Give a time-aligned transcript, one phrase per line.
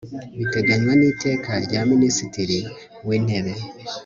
[0.53, 2.57] bigenwa n Iteka rya Minisitiri
[3.07, 3.53] w Intebe